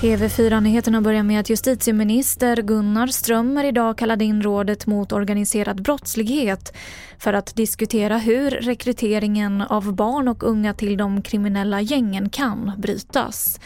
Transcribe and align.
TV4-nyheterna 0.00 1.00
börjar 1.00 1.22
med 1.22 1.40
att 1.40 1.50
justitieminister 1.50 2.62
Gunnar 2.62 3.06
Strömmer 3.06 3.64
idag 3.64 3.98
kallade 3.98 4.24
in 4.24 4.42
rådet 4.42 4.86
mot 4.86 5.12
organiserad 5.12 5.82
brottslighet 5.82 6.76
för 7.18 7.32
att 7.32 7.56
diskutera 7.56 8.18
hur 8.18 8.50
rekryteringen 8.50 9.62
av 9.62 9.94
barn 9.94 10.28
och 10.28 10.42
unga 10.42 10.74
till 10.74 10.96
de 10.96 11.22
kriminella 11.22 11.80
gängen 11.80 12.28
kan 12.28 12.72
brytas. 12.78 13.60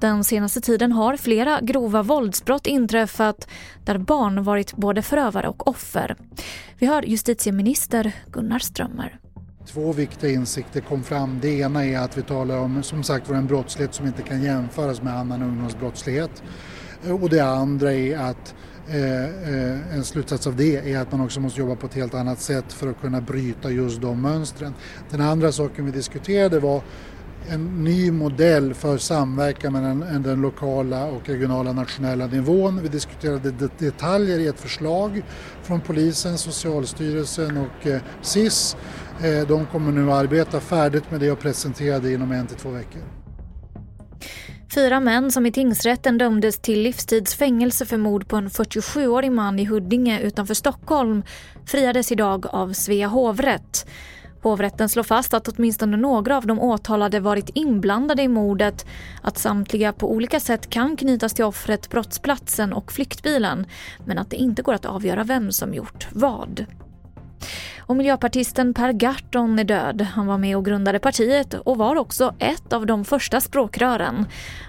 Den 0.00 0.24
senaste 0.24 0.60
tiden 0.60 0.92
har 0.92 1.16
flera 1.16 1.60
grova 1.60 2.02
våldsbrott 2.02 2.66
inträffat 2.66 3.48
där 3.84 3.98
barn 3.98 4.44
varit 4.44 4.76
både 4.76 5.02
förövare 5.02 5.48
och 5.48 5.68
offer. 5.68 6.16
Vi 6.78 6.86
hör 6.86 7.02
justitieminister 7.02 8.12
Gunnar 8.32 8.58
Strömmer. 8.58 9.18
Två 9.66 9.92
viktiga 9.92 10.30
insikter 10.30 10.80
kom 10.80 11.02
fram. 11.02 11.38
Det 11.42 11.58
ena 11.58 11.84
är 11.84 11.98
att 11.98 12.18
vi 12.18 12.22
talar 12.22 12.58
om 12.58 12.82
som 12.82 13.02
sagt 13.02 13.30
en 13.30 13.46
brottslighet 13.46 13.94
som 13.94 14.06
inte 14.06 14.22
kan 14.22 14.42
jämföras 14.42 15.02
med 15.02 15.16
annan 15.16 15.42
ungdomsbrottslighet. 15.42 16.42
Och 17.20 17.30
det 17.30 17.40
andra 17.40 17.92
är 17.92 18.18
att 18.18 18.54
eh, 18.88 19.24
eh, 19.24 19.94
en 19.96 20.04
slutsats 20.04 20.46
av 20.46 20.56
det 20.56 20.92
är 20.92 20.98
att 20.98 21.12
man 21.12 21.20
också 21.20 21.40
måste 21.40 21.60
jobba 21.60 21.76
på 21.76 21.86
ett 21.86 21.94
helt 21.94 22.14
annat 22.14 22.40
sätt 22.40 22.72
för 22.72 22.90
att 22.90 23.00
kunna 23.00 23.20
bryta 23.20 23.70
just 23.70 24.00
de 24.00 24.22
mönstren. 24.22 24.74
Den 25.10 25.20
andra 25.20 25.52
saken 25.52 25.84
vi 25.84 25.90
diskuterade 25.90 26.60
var 26.60 26.82
en 27.48 27.84
ny 27.84 28.10
modell 28.10 28.74
för 28.74 28.98
samverkan 28.98 29.72
mellan 29.72 30.22
den 30.22 30.40
lokala 30.40 31.04
och 31.04 31.28
regionala 31.28 31.72
nationella 31.72 32.26
nivån. 32.26 32.82
Vi 32.82 32.88
diskuterade 32.88 33.50
detaljer 33.78 34.38
i 34.38 34.46
ett 34.46 34.60
förslag 34.60 35.22
från 35.62 35.80
polisen, 35.80 36.38
Socialstyrelsen 36.38 37.56
och 37.56 37.86
eh, 37.86 38.00
SIS. 38.22 38.76
Eh, 39.22 39.48
de 39.48 39.66
kommer 39.66 39.92
nu 39.92 40.10
att 40.10 40.22
arbeta 40.22 40.60
färdigt 40.60 41.10
med 41.10 41.20
det 41.20 41.30
och 41.30 41.38
presentera 41.38 41.98
det 41.98 42.12
inom 42.12 42.32
en 42.32 42.46
till 42.46 42.56
två 42.56 42.70
veckor. 42.70 43.02
Fyra 44.74 45.00
män 45.00 45.30
som 45.30 45.46
i 45.46 45.52
tingsrätten 45.52 46.18
dömdes 46.18 46.58
till 46.58 46.82
livstidsfängelse 46.82 47.86
för 47.86 47.96
mord 47.96 48.28
på 48.28 48.36
en 48.36 48.48
47-årig 48.48 49.32
man 49.32 49.58
i 49.58 49.64
Huddinge 49.64 50.20
utanför 50.20 50.54
Stockholm 50.54 51.22
friades 51.66 52.12
idag 52.12 52.46
av 52.46 52.72
Svea 52.72 53.08
hovrätt. 53.08 53.86
Hovrätten 54.44 54.88
slår 54.88 55.02
fast 55.02 55.34
att 55.34 55.48
åtminstone 55.48 55.96
några 55.96 56.36
av 56.36 56.46
de 56.46 56.60
åtalade 56.60 57.20
varit 57.20 57.50
inblandade 57.54 58.22
i 58.22 58.28
mordet, 58.28 58.86
att 59.22 59.38
samtliga 59.38 59.92
på 59.92 60.12
olika 60.12 60.40
sätt 60.40 60.70
kan 60.70 60.96
knytas 60.96 61.34
till 61.34 61.44
offret, 61.44 61.90
brottsplatsen 61.90 62.72
och 62.72 62.92
flyktbilen, 62.92 63.66
men 64.06 64.18
att 64.18 64.30
det 64.30 64.36
inte 64.36 64.62
går 64.62 64.74
att 64.74 64.84
avgöra 64.84 65.24
vem 65.24 65.52
som 65.52 65.74
gjort 65.74 66.08
vad. 66.12 66.66
Och 67.78 67.96
miljöpartisten 67.96 68.74
Per 68.74 68.92
Gahrton 68.92 69.58
är 69.58 69.64
död. 69.64 70.00
Han 70.00 70.26
var 70.26 70.38
med 70.38 70.56
och 70.56 70.64
grundade 70.64 70.98
partiet 70.98 71.54
och 71.54 71.78
var 71.78 71.96
också 71.96 72.34
ett 72.38 72.72
av 72.72 72.86
de 72.86 73.04
första 73.04 73.40
språkrören. 73.40 74.26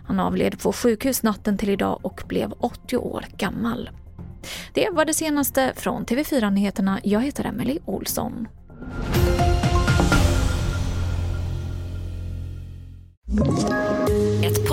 Han 0.08 0.20
avled 0.20 0.60
på 0.60 0.74
sjukhus 0.74 1.24
natten 1.24 1.58
till 1.58 1.70
idag 1.70 2.00
och 2.02 2.24
blev 2.28 2.54
80 2.60 2.98
år 2.98 3.26
gammal. 3.38 3.90
Det 4.74 4.90
var 4.92 5.06
det 5.06 5.14
senaste 5.14 5.74
från 5.76 6.06
TV4 6.06 6.52
Nyheterna. 6.52 7.00
Jag 7.04 7.22
heter 7.22 7.46
Emily 7.46 7.80
Olsson. 7.86 8.48